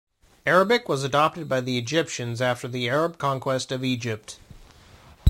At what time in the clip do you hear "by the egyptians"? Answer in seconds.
1.47-2.41